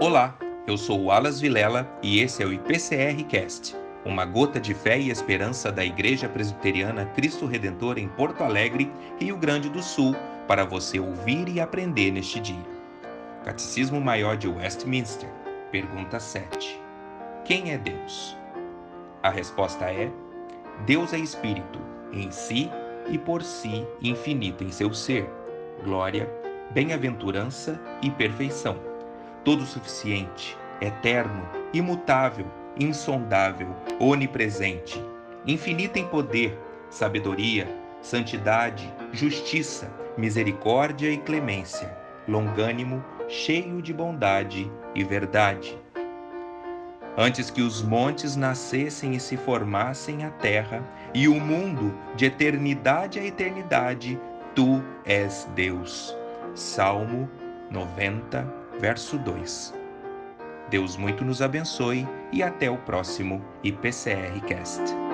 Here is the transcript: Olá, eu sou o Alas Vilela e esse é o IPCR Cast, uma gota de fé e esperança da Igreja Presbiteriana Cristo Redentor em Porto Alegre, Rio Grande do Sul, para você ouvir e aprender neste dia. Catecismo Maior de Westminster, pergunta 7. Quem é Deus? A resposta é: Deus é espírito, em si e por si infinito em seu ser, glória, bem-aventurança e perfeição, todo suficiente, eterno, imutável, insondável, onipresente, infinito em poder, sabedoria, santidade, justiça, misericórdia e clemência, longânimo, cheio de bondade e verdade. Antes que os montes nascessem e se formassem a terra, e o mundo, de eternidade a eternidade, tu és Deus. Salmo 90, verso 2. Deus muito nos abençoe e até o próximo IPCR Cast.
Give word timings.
Olá, 0.00 0.34
eu 0.66 0.78
sou 0.78 0.98
o 0.98 1.10
Alas 1.10 1.42
Vilela 1.42 1.86
e 2.02 2.20
esse 2.20 2.42
é 2.42 2.46
o 2.46 2.52
IPCR 2.54 3.22
Cast, 3.28 3.76
uma 4.02 4.24
gota 4.24 4.58
de 4.58 4.72
fé 4.72 4.98
e 4.98 5.10
esperança 5.10 5.70
da 5.70 5.84
Igreja 5.84 6.26
Presbiteriana 6.26 7.04
Cristo 7.04 7.44
Redentor 7.44 7.98
em 7.98 8.08
Porto 8.08 8.42
Alegre, 8.42 8.90
Rio 9.20 9.36
Grande 9.36 9.68
do 9.68 9.82
Sul, 9.82 10.16
para 10.48 10.64
você 10.64 10.98
ouvir 10.98 11.50
e 11.50 11.60
aprender 11.60 12.10
neste 12.12 12.40
dia. 12.40 12.64
Catecismo 13.44 14.00
Maior 14.00 14.38
de 14.38 14.48
Westminster, 14.48 15.28
pergunta 15.70 16.18
7. 16.18 16.80
Quem 17.44 17.70
é 17.70 17.76
Deus? 17.76 18.34
A 19.22 19.28
resposta 19.28 19.84
é: 19.92 20.10
Deus 20.86 21.12
é 21.12 21.18
espírito, 21.18 21.78
em 22.10 22.30
si 22.30 22.70
e 23.10 23.18
por 23.18 23.42
si 23.42 23.86
infinito 24.00 24.64
em 24.64 24.72
seu 24.72 24.94
ser, 24.94 25.28
glória, 25.84 26.26
bem-aventurança 26.70 27.78
e 28.00 28.10
perfeição, 28.10 28.89
todo 29.44 29.64
suficiente, 29.64 30.56
eterno, 30.80 31.48
imutável, 31.72 32.46
insondável, 32.78 33.68
onipresente, 33.98 35.02
infinito 35.46 35.98
em 35.98 36.06
poder, 36.06 36.58
sabedoria, 36.88 37.68
santidade, 38.00 38.92
justiça, 39.12 39.90
misericórdia 40.16 41.10
e 41.10 41.18
clemência, 41.18 41.96
longânimo, 42.26 43.04
cheio 43.28 43.80
de 43.80 43.92
bondade 43.92 44.70
e 44.94 45.04
verdade. 45.04 45.78
Antes 47.16 47.50
que 47.50 47.60
os 47.60 47.82
montes 47.82 48.36
nascessem 48.36 49.14
e 49.14 49.20
se 49.20 49.36
formassem 49.36 50.24
a 50.24 50.30
terra, 50.30 50.82
e 51.12 51.28
o 51.28 51.40
mundo, 51.40 51.92
de 52.14 52.26
eternidade 52.26 53.18
a 53.18 53.24
eternidade, 53.24 54.18
tu 54.54 54.82
és 55.04 55.48
Deus. 55.54 56.16
Salmo 56.54 57.28
90, 57.70 58.59
verso 58.80 59.18
2. 59.18 59.74
Deus 60.70 60.96
muito 60.96 61.24
nos 61.24 61.42
abençoe 61.42 62.08
e 62.32 62.42
até 62.42 62.70
o 62.70 62.78
próximo 62.78 63.44
IPCR 63.62 64.40
Cast. 64.46 65.09